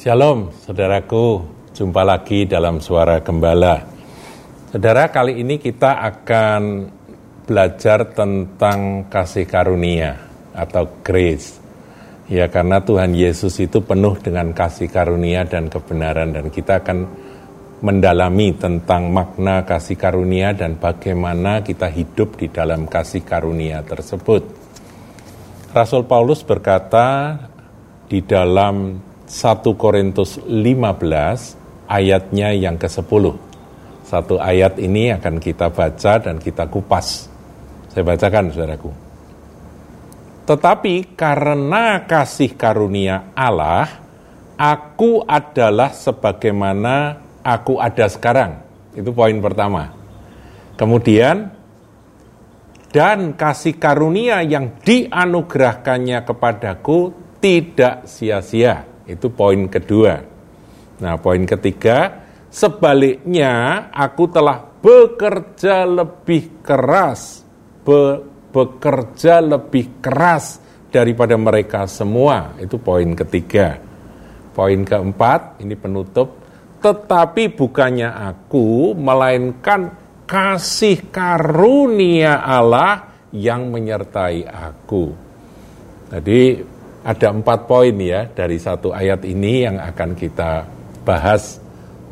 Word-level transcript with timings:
Shalom, 0.00 0.48
saudaraku. 0.64 1.44
Jumpa 1.76 2.00
lagi 2.00 2.48
dalam 2.48 2.80
Suara 2.80 3.20
Gembala. 3.20 3.84
Saudara, 4.72 5.12
kali 5.12 5.44
ini 5.44 5.60
kita 5.60 6.00
akan 6.00 6.88
belajar 7.44 8.08
tentang 8.08 9.12
kasih 9.12 9.44
karunia 9.44 10.16
atau 10.56 10.88
grace. 11.04 11.60
Ya, 12.32 12.48
karena 12.48 12.80
Tuhan 12.80 13.12
Yesus 13.12 13.60
itu 13.60 13.84
penuh 13.84 14.16
dengan 14.16 14.56
kasih 14.56 14.88
karunia 14.88 15.44
dan 15.44 15.68
kebenaran 15.68 16.32
dan 16.32 16.48
kita 16.48 16.80
akan 16.80 17.04
mendalami 17.84 18.56
tentang 18.56 19.12
makna 19.12 19.68
kasih 19.68 20.00
karunia 20.00 20.56
dan 20.56 20.80
bagaimana 20.80 21.60
kita 21.60 21.92
hidup 21.92 22.40
di 22.40 22.48
dalam 22.48 22.88
kasih 22.88 23.20
karunia 23.20 23.84
tersebut. 23.84 24.48
Rasul 25.76 26.08
Paulus 26.08 26.40
berkata 26.40 27.36
di 28.08 28.24
dalam 28.24 29.09
1 29.30 29.62
Korintus 29.78 30.42
15 30.42 31.86
ayatnya 31.86 32.50
yang 32.50 32.74
ke-10. 32.74 33.24
Satu 34.02 34.42
ayat 34.42 34.74
ini 34.82 35.14
akan 35.14 35.38
kita 35.38 35.70
baca 35.70 36.18
dan 36.18 36.42
kita 36.42 36.66
kupas. 36.66 37.30
Saya 37.94 38.02
bacakan 38.02 38.50
saudaraku. 38.50 38.90
Tetapi 40.50 41.14
karena 41.14 42.02
kasih 42.10 42.58
karunia 42.58 43.30
Allah, 43.38 44.02
aku 44.58 45.22
adalah 45.22 45.94
sebagaimana 45.94 47.22
aku 47.46 47.78
ada 47.78 48.10
sekarang. 48.10 48.58
Itu 48.98 49.14
poin 49.14 49.38
pertama. 49.38 49.94
Kemudian, 50.74 51.54
dan 52.90 53.38
kasih 53.38 53.78
karunia 53.78 54.42
yang 54.42 54.82
dianugerahkannya 54.82 56.18
kepadaku 56.26 57.14
tidak 57.38 58.10
sia-sia. 58.10 58.89
Itu 59.10 59.34
poin 59.34 59.66
kedua. 59.66 60.22
Nah, 61.02 61.14
poin 61.18 61.42
ketiga, 61.42 62.22
sebaliknya 62.46 63.88
aku 63.90 64.30
telah 64.30 64.62
bekerja 64.62 65.82
lebih 65.82 66.62
keras, 66.62 67.42
be, 67.82 68.22
bekerja 68.54 69.42
lebih 69.42 69.98
keras 69.98 70.62
daripada 70.94 71.34
mereka 71.34 71.90
semua. 71.90 72.54
Itu 72.62 72.78
poin 72.78 73.18
ketiga. 73.18 73.82
Poin 74.54 74.82
keempat, 74.82 75.62
ini 75.62 75.74
penutup, 75.78 76.36
tetapi 76.82 77.54
bukannya 77.54 78.08
aku, 78.08 78.92
melainkan 78.98 79.94
kasih 80.26 81.10
karunia 81.10 82.42
Allah 82.44 83.10
yang 83.34 83.70
menyertai 83.70 84.46
aku. 84.46 85.10
Jadi 86.10 86.58
ada 87.00 87.32
empat 87.32 87.64
poin 87.64 87.96
ya 87.96 88.28
dari 88.28 88.60
satu 88.60 88.92
ayat 88.92 89.24
ini 89.24 89.64
yang 89.64 89.80
akan 89.80 90.12
kita 90.12 90.68
bahas 91.00 91.56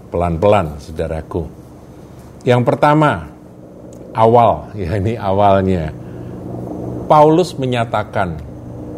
pelan-pelan, 0.09 0.81
saudaraku. 0.81 1.45
Yang 2.49 2.63
pertama, 2.65 3.29
awal, 4.17 4.73
ya 4.73 4.97
ini 4.97 5.15
awalnya. 5.21 5.93
Paulus 7.05 7.53
menyatakan, 7.57 8.41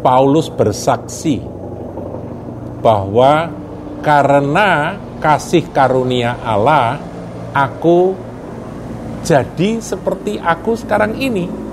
Paulus 0.02 0.46
bersaksi 0.46 1.42
bahwa 2.80 3.50
karena 4.00 4.96
kasih 5.18 5.68
karunia 5.74 6.38
Allah, 6.40 7.02
aku 7.50 8.14
jadi 9.26 9.82
seperti 9.82 10.40
aku 10.40 10.78
sekarang 10.78 11.18
ini 11.20 11.69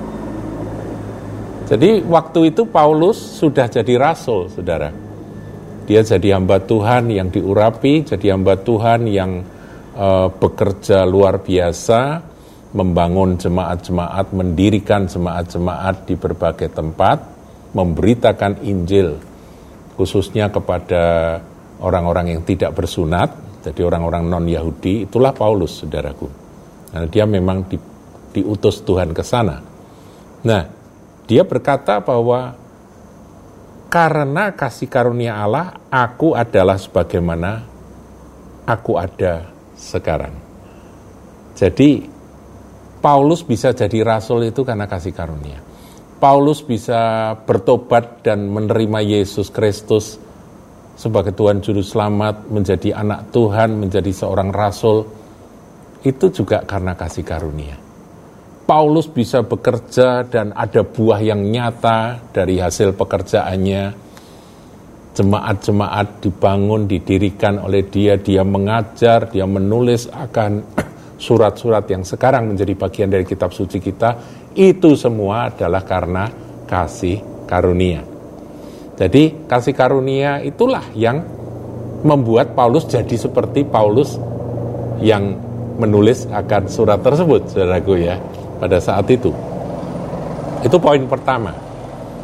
jadi 1.67 1.99
waktu 1.99 2.55
itu 2.55 2.63
Paulus 2.63 3.19
sudah 3.19 3.67
jadi 3.67 3.99
rasul, 3.99 4.47
saudara. 4.47 4.87
Dia 5.87 6.03
jadi 6.03 6.39
hamba 6.39 6.63
Tuhan 6.63 7.11
yang 7.11 7.27
diurapi, 7.27 8.07
jadi 8.07 8.35
hamba 8.35 8.55
Tuhan 8.59 9.07
yang 9.07 9.43
uh, 9.95 10.27
bekerja 10.31 11.03
luar 11.03 11.43
biasa, 11.43 12.23
membangun 12.71 13.35
jemaat-jemaat, 13.35 14.31
mendirikan 14.31 15.07
jemaat-jemaat 15.07 16.07
di 16.07 16.15
berbagai 16.15 16.71
tempat, 16.71 17.17
memberitakan 17.71 18.63
Injil, 18.63 19.19
khususnya 19.99 20.51
kepada 20.51 21.39
orang-orang 21.83 22.35
yang 22.35 22.41
tidak 22.47 22.75
bersunat, 22.75 23.59
jadi 23.63 23.83
orang-orang 23.83 24.27
non-Yahudi, 24.31 25.07
itulah 25.07 25.35
Paulus, 25.35 25.83
saudaraku. 25.83 26.27
Karena 26.91 27.07
dia 27.11 27.27
memang 27.27 27.67
di, 27.67 27.75
diutus 28.31 28.79
Tuhan 28.87 29.11
ke 29.11 29.23
sana. 29.23 29.59
Nah, 30.47 30.76
dia 31.27 31.43
berkata 31.43 31.99
bahwa 31.99 32.55
karena 33.91 34.55
kasih 34.55 34.87
karunia 34.87 35.35
Allah, 35.43 35.75
aku 35.91 36.35
adalah 36.35 36.79
sebagaimana 36.79 37.63
aku 38.67 38.95
ada 38.99 39.47
sekarang. 39.75 40.35
Jadi 41.55 42.03
Paulus 43.03 43.43
bisa 43.43 43.71
jadi 43.71 44.03
rasul 44.03 44.49
itu 44.49 44.63
karena 44.63 44.87
kasih 44.87 45.11
karunia. 45.15 45.59
Paulus 46.17 46.65
bisa 46.65 47.31
bertobat 47.45 48.25
dan 48.25 48.49
menerima 48.49 49.05
Yesus 49.05 49.53
Kristus 49.53 50.17
sebagai 50.97 51.31
Tuhan 51.37 51.61
Juru 51.61 51.85
Selamat, 51.85 52.49
menjadi 52.49 52.97
anak 52.97 53.29
Tuhan, 53.29 53.77
menjadi 53.77 54.09
seorang 54.09 54.49
rasul, 54.49 55.05
itu 56.01 56.33
juga 56.33 56.65
karena 56.65 56.97
kasih 56.97 57.21
karunia. 57.21 57.86
Paulus 58.67 59.07
bisa 59.07 59.47
bekerja 59.47 60.27
dan 60.27 60.51
ada 60.51 60.83
buah 60.83 61.23
yang 61.23 61.39
nyata 61.39 62.19
dari 62.35 62.59
hasil 62.59 62.99
pekerjaannya. 62.99 64.05
Jemaat-jemaat 65.15 66.19
dibangun, 66.19 66.83
didirikan 66.83 67.63
oleh 67.63 67.87
dia, 67.87 68.19
dia 68.19 68.43
mengajar, 68.43 69.31
dia 69.31 69.47
menulis 69.47 70.11
akan 70.11 70.75
surat-surat 71.25 71.87
yang 71.87 72.03
sekarang 72.03 72.51
menjadi 72.51 72.75
bagian 72.75 73.07
dari 73.07 73.23
kitab 73.23 73.55
suci 73.55 73.79
kita, 73.79 74.19
itu 74.51 74.99
semua 74.99 75.47
adalah 75.47 75.87
karena 75.87 76.27
kasih 76.67 77.47
karunia. 77.47 78.03
Jadi 78.99 79.47
kasih 79.47 79.73
karunia 79.73 80.43
itulah 80.43 80.83
yang 80.91 81.23
membuat 82.03 82.51
Paulus 82.51 82.83
jadi 82.83 83.15
seperti 83.15 83.63
Paulus 83.63 84.19
yang 84.99 85.39
menulis 85.79 86.27
akan 86.27 86.67
surat 86.67 86.99
tersebut, 86.99 87.47
saudaraku 87.47 87.95
ya 88.03 88.36
pada 88.57 88.77
saat 88.81 89.05
itu. 89.09 89.29
Itu 90.65 90.77
poin 90.81 91.05
pertama. 91.05 91.53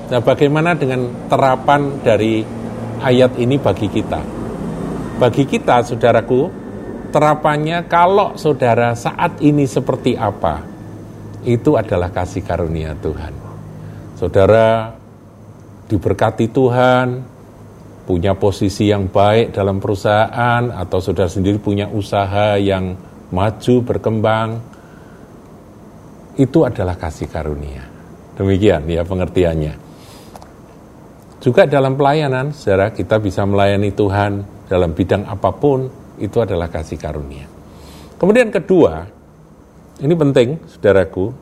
Nah, 0.09 0.21
bagaimana 0.21 0.75
dengan 0.75 1.09
terapan 1.31 2.01
dari 2.03 2.43
ayat 2.99 3.37
ini 3.39 3.55
bagi 3.57 3.87
kita? 3.87 4.21
Bagi 5.21 5.47
kita, 5.47 5.85
saudaraku, 5.85 6.49
terapannya 7.13 7.85
kalau 7.85 8.33
saudara 8.35 8.97
saat 8.97 9.39
ini 9.45 9.63
seperti 9.69 10.17
apa, 10.17 10.65
itu 11.45 11.77
adalah 11.77 12.09
kasih 12.09 12.41
karunia 12.41 12.97
Tuhan. 12.97 13.33
Saudara 14.17 14.91
diberkati 15.87 16.49
Tuhan, 16.49 17.07
punya 18.03 18.35
posisi 18.35 18.91
yang 18.91 19.07
baik 19.07 19.55
dalam 19.55 19.79
perusahaan, 19.79 20.67
atau 20.73 20.99
saudara 20.99 21.29
sendiri 21.29 21.61
punya 21.61 21.87
usaha 21.87 22.59
yang 22.59 22.97
maju, 23.31 23.75
berkembang, 23.85 24.72
itu 26.37 26.65
adalah 26.65 26.97
kasih 26.97 27.29
karunia. 27.29 27.85
Demikian 28.33 28.89
ya 28.89 29.05
pengertiannya. 29.05 29.73
Juga 31.43 31.67
dalam 31.67 31.99
pelayanan, 31.99 32.55
saudara 32.55 32.95
kita 32.95 33.19
bisa 33.19 33.43
melayani 33.43 33.91
Tuhan 33.91 34.31
dalam 34.71 34.95
bidang 34.95 35.27
apa 35.27 35.51
pun, 35.51 35.91
itu 36.17 36.39
adalah 36.39 36.71
kasih 36.71 36.95
karunia. 36.95 37.45
Kemudian 38.15 38.47
kedua, 38.47 39.03
ini 39.99 40.13
penting 40.15 40.55
saudaraku, 40.71 41.35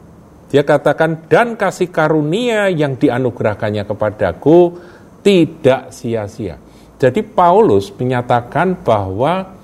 dia 0.49 0.65
katakan, 0.65 1.29
dan 1.29 1.53
kasih 1.53 1.93
karunia 1.93 2.67
yang 2.67 2.97
dianugerahkannya 2.97 3.85
kepadaku 3.85 4.75
tidak 5.21 5.93
sia-sia. 5.93 6.57
Jadi 6.97 7.21
Paulus 7.21 7.93
menyatakan 7.93 8.81
bahwa 8.81 9.60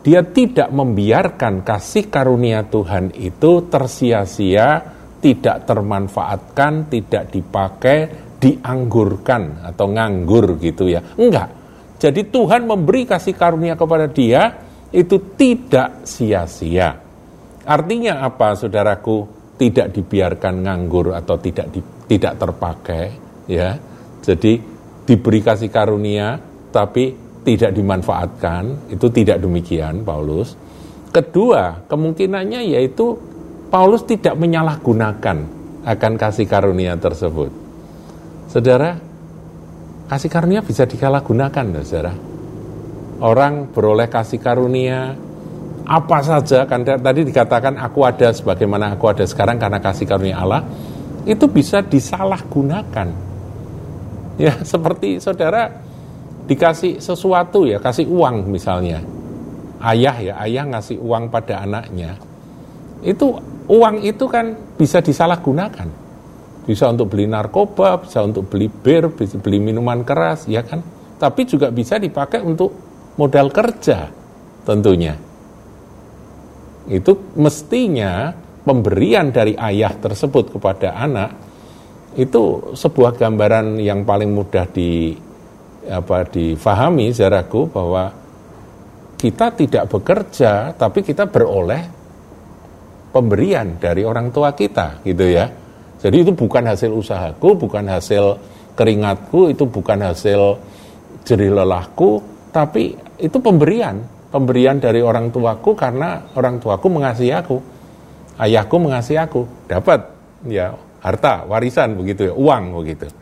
dia 0.00 0.24
tidak 0.24 0.72
membiarkan 0.72 1.60
kasih 1.60 2.08
karunia 2.08 2.64
Tuhan 2.64 3.12
itu 3.12 3.68
tersia-sia, 3.68 4.80
tidak 5.20 5.68
termanfaatkan, 5.68 6.88
tidak 6.88 7.28
dipakai, 7.28 7.98
dianggurkan 8.40 9.60
atau 9.60 9.86
nganggur 9.92 10.56
gitu 10.56 10.88
ya. 10.88 11.04
Enggak. 11.20 11.52
Jadi 12.00 12.32
Tuhan 12.32 12.64
memberi 12.64 13.04
kasih 13.04 13.36
karunia 13.36 13.76
kepada 13.76 14.08
dia 14.08 14.56
itu 14.88 15.36
tidak 15.36 16.08
sia-sia. 16.08 16.96
Artinya 17.68 18.24
apa 18.24 18.56
saudaraku? 18.56 19.38
Tidak 19.60 19.92
dibiarkan 19.92 20.64
nganggur 20.64 21.12
atau 21.12 21.36
tidak 21.36 21.68
di, 21.68 21.84
tidak 22.08 22.40
terpakai 22.40 23.04
ya. 23.44 23.76
Jadi 24.24 24.56
diberi 25.04 25.44
kasih 25.44 25.68
karunia 25.68 26.40
tapi 26.72 27.29
tidak 27.42 27.72
dimanfaatkan, 27.72 28.92
itu 28.92 29.06
tidak 29.08 29.40
demikian 29.40 30.04
Paulus. 30.04 30.54
Kedua, 31.10 31.84
kemungkinannya 31.90 32.70
yaitu 32.70 33.18
Paulus 33.70 34.06
tidak 34.06 34.38
menyalahgunakan 34.38 35.38
akan 35.86 36.12
kasih 36.20 36.46
karunia 36.46 36.94
tersebut. 37.00 37.50
Saudara, 38.50 38.98
kasih 40.10 40.30
karunia 40.30 40.60
bisa 40.60 40.84
disalahgunakan, 40.84 41.64
saudara. 41.82 42.14
orang 43.20 43.68
beroleh 43.68 44.08
kasih 44.08 44.40
karunia 44.40 45.12
apa 45.84 46.18
saja 46.22 46.64
kan 46.64 46.86
tadi 46.86 47.26
dikatakan 47.26 47.76
aku 47.76 48.06
ada 48.06 48.32
sebagaimana 48.32 48.96
aku 48.96 49.12
ada 49.12 49.24
sekarang 49.28 49.60
karena 49.60 49.76
kasih 49.82 50.08
karunia 50.08 50.40
Allah 50.40 50.64
itu 51.28 51.44
bisa 51.52 51.84
disalahgunakan 51.84 53.08
ya 54.40 54.56
seperti 54.64 55.20
saudara 55.20 55.68
dikasih 56.46 57.02
sesuatu 57.02 57.66
ya 57.66 57.82
kasih 57.82 58.08
uang 58.08 58.48
misalnya. 58.48 59.02
Ayah 59.80 60.16
ya 60.20 60.34
ayah 60.44 60.64
ngasih 60.68 61.00
uang 61.00 61.32
pada 61.32 61.64
anaknya. 61.64 62.20
Itu 63.00 63.40
uang 63.68 64.04
itu 64.04 64.28
kan 64.28 64.56
bisa 64.76 65.00
disalahgunakan. 65.00 65.88
Bisa 66.68 66.92
untuk 66.92 67.16
beli 67.16 67.24
narkoba 67.24 68.04
bisa 68.04 68.20
untuk 68.20 68.46
beli 68.52 68.68
bir 68.68 69.08
bisa 69.10 69.40
beli 69.40 69.56
minuman 69.58 70.04
keras 70.04 70.44
ya 70.46 70.60
kan? 70.60 70.84
Tapi 71.16 71.44
juga 71.48 71.72
bisa 71.72 71.96
dipakai 71.96 72.44
untuk 72.44 72.72
modal 73.16 73.48
kerja 73.52 74.08
tentunya. 74.64 75.16
Itu 76.88 77.36
mestinya 77.36 78.32
pemberian 78.64 79.32
dari 79.32 79.56
ayah 79.56 79.92
tersebut 79.96 80.56
kepada 80.56 80.96
anak 80.96 81.30
itu 82.18 82.74
sebuah 82.74 83.14
gambaran 83.14 83.78
yang 83.78 84.02
paling 84.02 84.34
mudah 84.34 84.66
di 84.66 85.14
apa 85.90 86.22
difahami 86.30 87.10
zaraku 87.10 87.66
bahwa 87.66 88.14
kita 89.18 89.52
tidak 89.52 89.90
bekerja 89.90 90.72
tapi 90.78 91.02
kita 91.02 91.28
beroleh 91.28 91.82
pemberian 93.10 93.76
dari 93.76 94.06
orang 94.06 94.30
tua 94.30 94.54
kita 94.54 95.02
gitu 95.02 95.26
ya. 95.26 95.50
Jadi 96.00 96.24
itu 96.24 96.32
bukan 96.32 96.64
hasil 96.64 96.88
usahaku, 96.88 97.60
bukan 97.60 97.84
hasil 97.84 98.40
keringatku, 98.72 99.52
itu 99.52 99.68
bukan 99.68 100.00
hasil 100.00 100.56
jerih 101.28 101.52
lelahku, 101.52 102.24
tapi 102.48 102.96
itu 103.20 103.36
pemberian, 103.36 104.00
pemberian 104.32 104.80
dari 104.80 105.04
orang 105.04 105.28
tuaku 105.28 105.76
karena 105.76 106.32
orang 106.32 106.56
tuaku 106.56 106.88
mengasihi 106.88 107.36
aku. 107.36 107.60
Ayahku 108.40 108.80
mengasihi 108.80 109.20
aku, 109.20 109.44
dapat 109.68 110.08
ya 110.48 110.72
harta, 111.04 111.44
warisan 111.44 112.00
begitu 112.00 112.32
ya, 112.32 112.34
uang 112.34 112.80
begitu. 112.80 113.12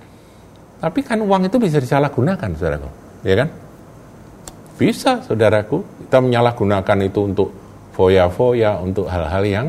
Tapi 0.78 1.00
kan 1.02 1.18
uang 1.18 1.50
itu 1.50 1.58
bisa 1.58 1.82
disalahgunakan, 1.82 2.54
saudaraku, 2.54 2.90
ya 3.26 3.34
kan? 3.34 3.48
Bisa, 4.78 5.18
saudaraku, 5.26 5.82
kita 6.06 6.22
menyalahgunakan 6.22 6.98
itu 7.02 7.20
untuk 7.26 7.48
foya-foya, 7.98 8.78
untuk 8.78 9.10
hal-hal 9.10 9.42
yang 9.42 9.66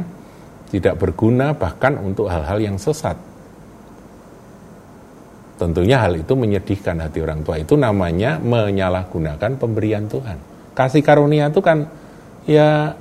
tidak 0.70 1.02
berguna, 1.02 1.58
bahkan 1.58 1.98
untuk 1.98 2.30
hal-hal 2.30 2.62
yang 2.62 2.78
sesat. 2.78 3.18
Tentunya 5.58 5.98
hal 6.00 6.14
itu 6.14 6.38
menyedihkan 6.38 7.02
hati 7.02 7.26
orang 7.26 7.42
tua. 7.42 7.58
Itu 7.58 7.74
namanya 7.74 8.38
menyalahgunakan 8.40 9.58
pemberian 9.60 10.06
Tuhan. 10.08 10.38
Kasih 10.78 11.04
karunia 11.04 11.52
itu 11.52 11.60
kan 11.60 11.90
ya 12.48 12.96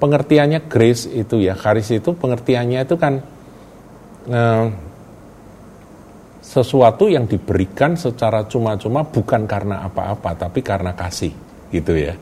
pengertiannya 0.00 0.66
grace 0.66 1.06
itu 1.06 1.38
ya. 1.44 1.54
Karis 1.54 1.92
itu 1.94 2.10
pengertiannya 2.10 2.82
itu 2.82 2.96
kan 2.98 3.22
eh, 4.26 4.64
sesuatu 6.40 7.06
yang 7.06 7.28
diberikan 7.28 7.94
secara 7.94 8.48
cuma-cuma 8.48 9.04
bukan 9.04 9.44
karena 9.44 9.84
apa-apa 9.84 10.36
tapi 10.48 10.64
karena 10.64 10.96
kasih 10.96 11.32
gitu 11.70 11.94
ya. 11.96 12.16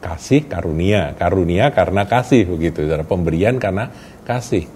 Kasih 0.00 0.44
karunia, 0.46 1.16
karunia 1.16 1.72
karena 1.72 2.04
kasih 2.04 2.44
begitu. 2.44 2.84
Pemberian 3.08 3.56
karena 3.56 3.88
kasih. 4.28 4.68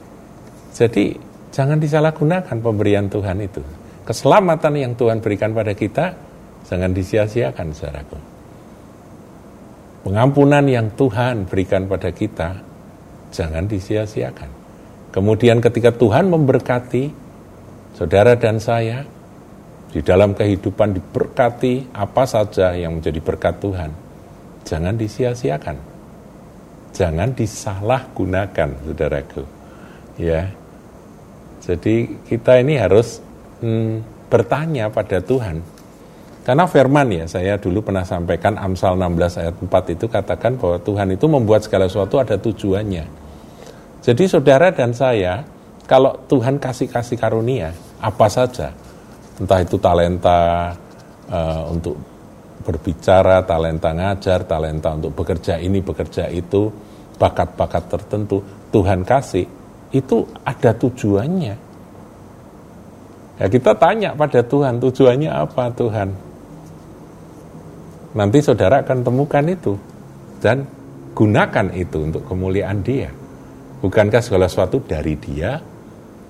Jadi 0.72 1.16
jangan 1.52 1.76
disalahgunakan 1.76 2.56
pemberian 2.60 3.12
Tuhan 3.12 3.38
itu 3.44 3.60
keselamatan 4.08 4.72
yang 4.80 4.92
Tuhan 4.96 5.20
berikan 5.20 5.52
pada 5.52 5.76
kita 5.76 6.16
jangan 6.64 6.96
disia-siakan 6.96 7.76
saudaraku. 7.76 8.16
Pengampunan 10.08 10.64
yang 10.64 10.88
Tuhan 10.96 11.44
berikan 11.44 11.84
pada 11.84 12.08
kita 12.08 12.56
jangan 13.28 13.68
disia-siakan. 13.68 14.48
Kemudian 15.12 15.60
ketika 15.60 15.92
Tuhan 15.92 16.32
memberkati 16.32 17.27
saudara 17.98 18.38
dan 18.38 18.62
saya 18.62 19.02
di 19.90 19.98
dalam 20.06 20.36
kehidupan 20.38 20.94
diberkati 20.94 21.90
apa 21.98 22.22
saja 22.22 22.78
yang 22.78 23.02
menjadi 23.02 23.18
berkat 23.18 23.58
Tuhan, 23.58 23.90
jangan 24.62 24.94
disia-siakan. 24.94 25.76
Jangan 26.94 27.30
disalahgunakan, 27.36 28.68
saudaraku. 28.86 29.42
Ya. 30.18 30.50
Jadi 31.62 32.16
kita 32.26 32.58
ini 32.62 32.80
harus 32.80 33.20
hmm, 33.60 34.26
bertanya 34.32 34.88
pada 34.88 35.20
Tuhan. 35.20 35.60
Karena 36.44 36.64
firman 36.64 37.12
ya, 37.12 37.24
saya 37.28 37.60
dulu 37.60 37.84
pernah 37.84 38.08
sampaikan 38.08 38.56
Amsal 38.56 38.96
16 38.96 39.40
ayat 39.44 39.54
4 39.60 39.94
itu 39.94 40.06
katakan 40.08 40.56
bahwa 40.56 40.80
Tuhan 40.80 41.12
itu 41.12 41.26
membuat 41.28 41.60
segala 41.68 41.92
sesuatu 41.92 42.16
ada 42.16 42.40
tujuannya. 42.40 43.04
Jadi 44.00 44.24
saudara 44.24 44.72
dan 44.72 44.96
saya, 44.96 45.44
kalau 45.84 46.16
Tuhan 46.24 46.56
kasih-kasih 46.56 47.20
karunia, 47.20 47.76
apa 47.98 48.26
saja, 48.30 48.70
entah 49.38 49.60
itu 49.62 49.76
talenta 49.78 50.72
uh, 51.30 51.62
untuk 51.70 51.98
berbicara, 52.62 53.42
talenta 53.42 53.90
ngajar, 53.94 54.46
talenta 54.46 54.94
untuk 54.94 55.14
bekerja 55.14 55.58
ini, 55.58 55.82
bekerja 55.82 56.30
itu, 56.30 56.70
bakat-bakat 57.18 57.90
tertentu, 57.90 58.42
Tuhan 58.70 59.02
kasih, 59.02 59.46
itu 59.90 60.28
ada 60.44 60.76
tujuannya 60.76 61.68
Ya 63.38 63.46
kita 63.46 63.78
tanya 63.78 64.18
pada 64.18 64.42
Tuhan, 64.42 64.82
tujuannya 64.82 65.30
apa 65.30 65.70
Tuhan? 65.70 66.10
Nanti 68.18 68.38
saudara 68.42 68.82
akan 68.82 69.06
temukan 69.06 69.46
itu 69.46 69.78
dan 70.42 70.66
gunakan 71.14 71.70
itu 71.70 72.02
untuk 72.02 72.26
kemuliaan 72.26 72.82
dia. 72.82 73.14
Bukankah 73.78 74.18
segala 74.18 74.50
sesuatu 74.50 74.82
dari 74.82 75.14
dia, 75.14 75.62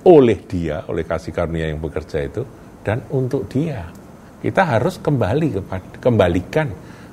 oleh 0.06 0.38
dia, 0.46 0.86
oleh 0.86 1.02
kasih 1.02 1.34
karunia 1.34 1.70
yang 1.70 1.82
bekerja 1.82 2.22
itu, 2.22 2.42
dan 2.86 3.02
untuk 3.10 3.50
dia. 3.50 3.90
Kita 4.38 4.62
harus 4.62 5.02
kembali 5.02 5.48
kepada, 5.58 5.86
kembalikan 5.98 6.68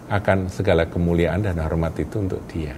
akan 0.06 0.54
segala 0.54 0.86
kemuliaan 0.86 1.42
dan 1.42 1.58
hormat 1.58 1.98
itu 1.98 2.22
untuk 2.22 2.46
dia. 2.46 2.78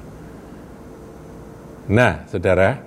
Nah, 1.92 2.24
saudara, 2.28 2.80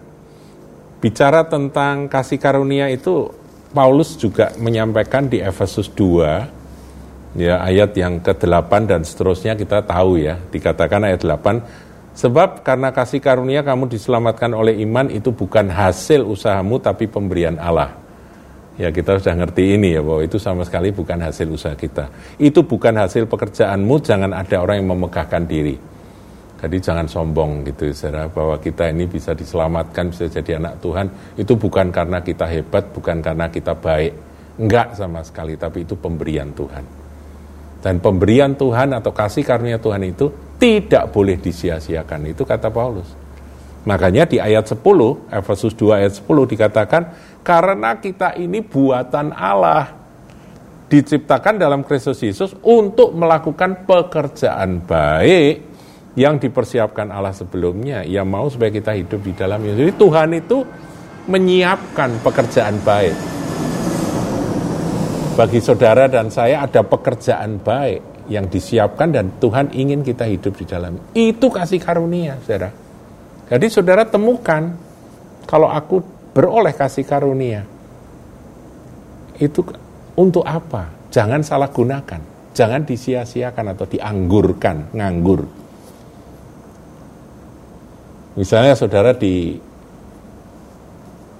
bicara 1.01 1.45
tentang 1.49 2.09
kasih 2.09 2.41
karunia 2.41 2.89
itu 2.89 3.29
Paulus 3.71 4.17
juga 4.19 4.53
menyampaikan 4.59 5.31
di 5.31 5.39
Efesus 5.39 5.89
2 5.95 7.39
ya 7.39 7.63
ayat 7.63 7.95
yang 7.95 8.19
ke-8 8.19 8.71
dan 8.91 9.07
seterusnya 9.07 9.55
kita 9.55 9.87
tahu 9.87 10.19
ya 10.19 10.35
dikatakan 10.51 11.07
ayat 11.07 11.23
8 11.23 11.90
sebab 12.15 12.67
karena 12.67 12.91
kasih 12.91 13.23
karunia 13.23 13.63
kamu 13.63 13.87
diselamatkan 13.91 14.51
oleh 14.55 14.79
iman 14.83 15.09
itu 15.09 15.31
bukan 15.31 15.71
hasil 15.71 16.27
usahamu 16.27 16.83
tapi 16.83 17.07
pemberian 17.07 17.57
Allah 17.57 17.95
ya 18.79 18.91
kita 18.91 19.21
sudah 19.21 19.35
ngerti 19.47 19.79
ini 19.79 19.99
ya 19.99 20.03
bahwa 20.03 20.23
itu 20.25 20.39
sama 20.41 20.67
sekali 20.67 20.91
bukan 20.91 21.23
hasil 21.23 21.47
usaha 21.51 21.77
kita 21.77 22.11
itu 22.43 22.61
bukan 22.65 22.99
hasil 22.99 23.29
pekerjaanmu 23.31 23.95
jangan 24.03 24.35
ada 24.35 24.57
orang 24.59 24.83
yang 24.83 24.91
memegahkan 24.97 25.45
diri 25.47 25.91
jadi 26.61 26.77
jangan 26.77 27.09
sombong 27.09 27.65
gitu 27.65 27.89
saudara 27.89 28.29
bahwa 28.29 28.61
kita 28.61 28.93
ini 28.93 29.09
bisa 29.09 29.33
diselamatkan 29.33 30.13
bisa 30.13 30.29
jadi 30.29 30.61
anak 30.61 30.77
Tuhan 30.85 31.09
itu 31.41 31.57
bukan 31.57 31.89
karena 31.89 32.21
kita 32.21 32.45
hebat, 32.45 32.85
bukan 32.93 33.25
karena 33.25 33.49
kita 33.49 33.73
baik. 33.73 34.13
Enggak 34.61 34.93
sama 34.93 35.25
sekali, 35.25 35.57
tapi 35.57 35.89
itu 35.89 35.97
pemberian 35.97 36.53
Tuhan. 36.53 36.85
Dan 37.81 37.97
pemberian 38.05 38.53
Tuhan 38.53 38.93
atau 38.93 39.09
kasih 39.09 39.41
karunia 39.41 39.81
Tuhan 39.81 40.05
itu 40.05 40.29
tidak 40.61 41.09
boleh 41.11 41.41
disia-siakan. 41.41 42.31
Itu 42.31 42.45
kata 42.45 42.69
Paulus. 42.69 43.09
Makanya 43.89 44.29
di 44.29 44.37
ayat 44.37 44.69
10, 44.69 44.77
Efesus 45.33 45.73
2 45.73 46.05
ayat 46.05 46.13
10 46.13 46.45
dikatakan, 46.45 47.03
karena 47.41 47.97
kita 47.97 48.37
ini 48.37 48.61
buatan 48.61 49.33
Allah, 49.33 49.97
diciptakan 50.93 51.57
dalam 51.57 51.81
Kristus 51.81 52.21
Yesus 52.21 52.53
untuk 52.61 53.17
melakukan 53.17 53.89
pekerjaan 53.89 54.85
baik 54.85 55.65
yang 56.19 56.37
dipersiapkan 56.37 57.09
Allah 57.09 57.33
sebelumnya, 57.33 58.05
ia 58.05 58.21
mau 58.21 58.53
supaya 58.53 58.69
kita 58.69 58.93
hidup 58.93 59.25
di 59.25 59.33
dalamnya. 59.33 59.73
Jadi 59.73 59.93
Tuhan 59.97 60.31
itu 60.37 60.59
menyiapkan 61.31 62.21
pekerjaan 62.21 62.77
baik. 62.85 63.17
Bagi 65.39 65.63
saudara 65.63 66.05
dan 66.05 66.29
saya 66.29 66.69
ada 66.69 66.85
pekerjaan 66.85 67.63
baik 67.65 68.10
yang 68.31 68.47
disiapkan 68.47 69.11
dan 69.11 69.27
Tuhan 69.43 69.75
ingin 69.75 70.07
kita 70.07 70.25
hidup 70.31 70.55
di 70.55 70.65
dalam. 70.65 70.95
Itu 71.13 71.51
kasih 71.51 71.83
karunia, 71.83 72.39
saudara. 72.47 72.71
Jadi 73.51 73.67
saudara 73.67 74.07
temukan 74.07 74.71
kalau 75.51 75.67
aku 75.67 75.99
beroleh 76.31 76.71
kasih 76.71 77.03
karunia, 77.03 77.67
itu 79.43 79.67
untuk 80.15 80.47
apa? 80.47 81.11
Jangan 81.11 81.43
salah 81.43 81.67
gunakan, 81.75 82.23
jangan 82.55 82.87
disia-siakan 82.87 83.75
atau 83.75 83.91
dianggurkan, 83.91 84.95
nganggur. 84.95 85.43
Misalnya 88.39 88.79
saudara 88.79 89.11
di 89.11 89.59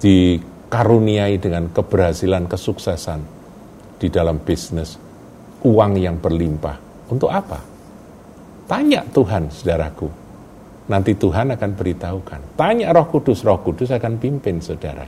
dikaruniai 0.01 1.39
dengan 1.39 1.71
keberhasilan, 1.71 2.51
kesuksesan 2.51 3.21
di 4.01 4.11
dalam 4.11 4.41
bisnis, 4.41 4.97
uang 5.61 5.93
yang 5.97 6.17
berlimpah. 6.17 6.77
Untuk 7.11 7.29
apa? 7.29 7.59
Tanya 8.65 9.03
Tuhan, 9.03 9.51
saudaraku. 9.51 10.07
Nanti 10.87 11.15
Tuhan 11.15 11.53
akan 11.55 11.71
beritahukan. 11.75 12.41
Tanya 12.55 12.91
roh 12.95 13.07
kudus, 13.07 13.43
roh 13.43 13.59
kudus 13.59 13.91
akan 13.91 14.19
pimpin 14.19 14.59
saudara. 14.63 15.03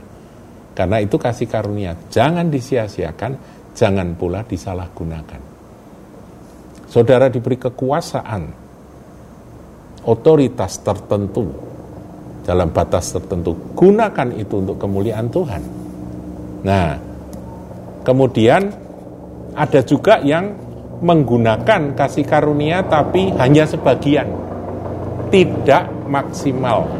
Karena 0.74 1.00
itu 1.00 1.16
kasih 1.16 1.48
karunia. 1.48 1.96
Jangan 2.08 2.50
disia-siakan, 2.50 3.32
jangan 3.72 4.16
pula 4.18 4.44
disalahgunakan. 4.44 5.40
Saudara 6.88 7.26
diberi 7.32 7.58
kekuasaan, 7.58 8.42
otoritas 10.06 10.78
tertentu, 10.84 11.46
dalam 12.44 12.68
batas 12.70 13.16
tertentu. 13.16 13.56
Gunakan 13.72 14.28
itu 14.36 14.54
untuk 14.60 14.76
kemuliaan 14.76 15.32
Tuhan. 15.32 15.62
Nah, 16.64 16.96
kemudian 18.04 18.83
ada 19.54 19.80
juga 19.86 20.18
yang 20.18 20.50
menggunakan 20.98 21.94
kasih 21.94 22.26
karunia 22.26 22.82
tapi 22.86 23.30
hanya 23.38 23.66
sebagian, 23.66 24.26
tidak 25.30 25.86
maksimal. 26.10 26.90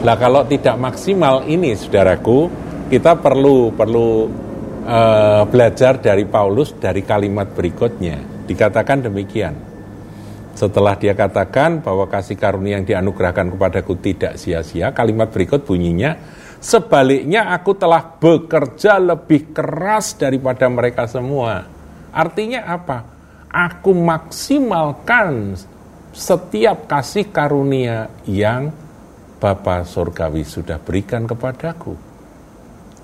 Lah 0.00 0.16
kalau 0.16 0.48
tidak 0.48 0.80
maksimal 0.80 1.44
ini, 1.44 1.76
saudaraku, 1.76 2.48
kita 2.88 3.20
perlu 3.20 3.68
perlu 3.76 4.32
uh, 4.84 5.44
belajar 5.44 6.00
dari 6.00 6.24
Paulus 6.24 6.72
dari 6.76 7.04
kalimat 7.04 7.52
berikutnya. 7.52 8.48
Dikatakan 8.48 9.04
demikian. 9.04 9.54
Setelah 10.56 10.96
dia 10.96 11.12
katakan 11.16 11.84
bahwa 11.84 12.08
kasih 12.08 12.36
karunia 12.36 12.80
yang 12.80 12.84
dianugerahkan 12.84 13.54
kepadaku 13.54 13.96
tidak 14.00 14.36
sia-sia, 14.36 14.92
kalimat 14.92 15.30
berikut 15.30 15.64
bunyinya, 15.64 16.16
Sebaliknya 16.60 17.56
aku 17.56 17.72
telah 17.72 18.04
bekerja 18.20 19.00
lebih 19.00 19.56
keras 19.56 20.12
daripada 20.20 20.68
mereka 20.68 21.08
semua. 21.08 21.64
Artinya 22.12 22.68
apa? 22.68 22.98
Aku 23.48 23.96
maksimalkan 23.96 25.56
setiap 26.12 26.84
kasih 26.84 27.32
karunia 27.32 28.12
yang 28.28 28.68
Bapa 29.40 29.88
Surgawi 29.88 30.44
sudah 30.44 30.76
berikan 30.76 31.24
kepadaku. 31.24 31.96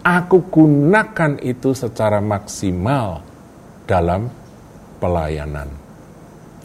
Aku 0.05 0.39
gunakan 0.53 1.41
itu 1.41 1.73
secara 1.73 2.21
maksimal 2.21 3.25
dalam 3.89 4.29
pelayanan. 5.01 5.67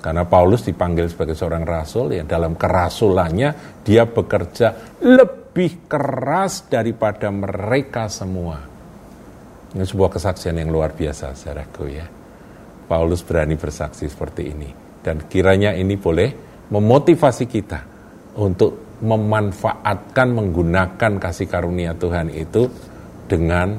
Karena 0.04 0.28
Paulus 0.28 0.68
dipanggil 0.68 1.08
sebagai 1.08 1.40
seorang 1.40 1.64
rasul, 1.64 2.14
ya 2.14 2.28
dalam 2.28 2.60
kerasulannya 2.60 3.82
dia 3.86 4.04
bekerja 4.06 5.00
lebih 5.02 5.41
lebih 5.52 5.84
keras 5.84 6.72
daripada 6.72 7.28
mereka 7.28 8.08
semua. 8.08 8.56
Ini 9.76 9.84
sebuah 9.84 10.16
kesaksian 10.16 10.56
yang 10.56 10.72
luar 10.72 10.96
biasa, 10.96 11.36
saudaraku 11.36 11.92
ya. 11.92 12.08
Paulus 12.88 13.20
berani 13.20 13.60
bersaksi 13.60 14.08
seperti 14.08 14.48
ini. 14.48 14.72
Dan 15.04 15.28
kiranya 15.28 15.76
ini 15.76 16.00
boleh 16.00 16.32
memotivasi 16.72 17.52
kita 17.52 17.80
untuk 18.40 19.04
memanfaatkan, 19.04 20.32
menggunakan 20.32 21.20
kasih 21.20 21.52
karunia 21.52 22.00
Tuhan 22.00 22.32
itu 22.32 22.72
dengan 23.28 23.76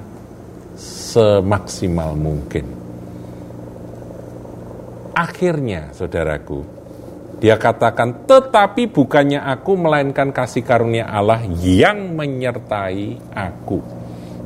semaksimal 0.76 2.12
mungkin. 2.12 2.68
Akhirnya, 5.16 5.88
saudaraku, 5.96 6.81
dia 7.42 7.58
katakan, 7.58 8.22
tetapi 8.22 8.86
bukannya 8.86 9.42
aku 9.42 9.74
melainkan 9.74 10.30
kasih 10.30 10.62
karunia 10.62 11.10
Allah 11.10 11.42
yang 11.58 12.14
menyertai 12.14 13.18
aku. 13.34 13.82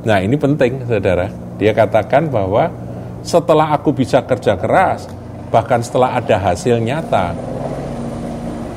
Nah 0.01 0.17
ini 0.17 0.33
penting 0.33 0.81
saudara. 0.81 1.29
Dia 1.61 1.77
katakan 1.77 2.25
bahwa 2.25 2.73
setelah 3.21 3.69
aku 3.77 3.93
bisa 3.93 4.25
kerja 4.25 4.57
keras, 4.57 5.05
bahkan 5.53 5.85
setelah 5.85 6.17
ada 6.17 6.41
hasil 6.41 6.81
nyata, 6.81 7.37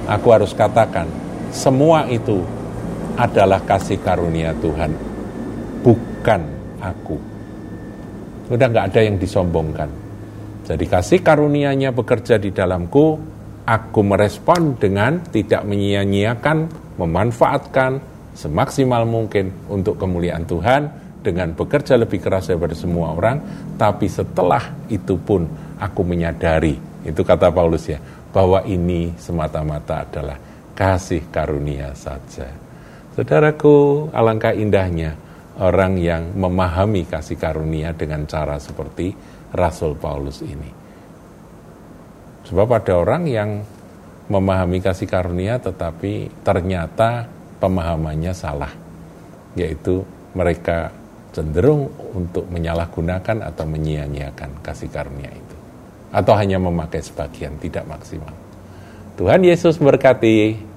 aku 0.04 0.28
harus 0.36 0.52
katakan, 0.52 1.08
semua 1.48 2.04
itu 2.04 2.44
adalah 3.16 3.64
kasih 3.64 4.04
karunia 4.04 4.52
Tuhan, 4.60 4.92
bukan 5.80 6.40
aku. 6.76 7.16
Udah 8.52 8.68
nggak 8.68 8.86
ada 8.92 9.00
yang 9.00 9.16
disombongkan. 9.16 9.88
Jadi 10.68 10.84
kasih 10.84 11.24
karunia-Nya 11.24 11.88
bekerja 11.96 12.36
di 12.36 12.52
dalamku, 12.52 13.39
aku 13.70 14.02
merespon 14.02 14.74
dengan 14.74 15.22
tidak 15.30 15.62
menyia-nyiakan, 15.62 16.66
memanfaatkan 16.98 18.02
semaksimal 18.34 19.06
mungkin 19.06 19.54
untuk 19.70 19.94
kemuliaan 19.94 20.42
Tuhan 20.42 20.90
dengan 21.22 21.54
bekerja 21.54 21.94
lebih 21.94 22.18
keras 22.18 22.50
daripada 22.50 22.74
semua 22.74 23.14
orang, 23.14 23.38
tapi 23.78 24.10
setelah 24.10 24.90
itu 24.90 25.14
pun 25.22 25.46
aku 25.78 26.02
menyadari, 26.02 26.74
itu 27.06 27.22
kata 27.22 27.54
Paulus 27.54 27.86
ya, 27.86 28.02
bahwa 28.34 28.66
ini 28.66 29.14
semata-mata 29.14 30.02
adalah 30.02 30.34
kasih 30.74 31.30
karunia 31.30 31.94
saja. 31.94 32.50
Saudaraku, 33.14 34.08
alangkah 34.10 34.56
indahnya 34.56 35.14
orang 35.62 35.94
yang 36.00 36.34
memahami 36.34 37.06
kasih 37.06 37.38
karunia 37.38 37.94
dengan 37.94 38.26
cara 38.26 38.56
seperti 38.58 39.12
Rasul 39.52 39.94
Paulus 39.94 40.40
ini. 40.40 40.79
Sebab 42.48 42.68
ada 42.72 42.96
orang 42.96 43.28
yang 43.28 43.50
memahami 44.30 44.78
kasih 44.78 45.10
karunia 45.10 45.58
tetapi 45.58 46.30
ternyata 46.46 47.26
pemahamannya 47.58 48.32
salah. 48.32 48.72
Yaitu 49.58 50.06
mereka 50.32 50.94
cenderung 51.34 51.90
untuk 52.14 52.46
menyalahgunakan 52.50 53.50
atau 53.50 53.64
menyia-nyiakan 53.66 54.62
kasih 54.62 54.90
karunia 54.90 55.30
itu. 55.30 55.56
Atau 56.10 56.34
hanya 56.34 56.58
memakai 56.58 57.02
sebagian, 57.02 57.54
tidak 57.62 57.86
maksimal. 57.86 58.34
Tuhan 59.14 59.46
Yesus 59.46 59.78
berkati. 59.78 60.69